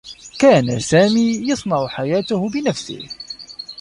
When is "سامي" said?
0.79-1.49